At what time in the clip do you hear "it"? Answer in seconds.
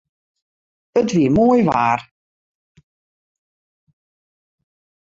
0.99-1.09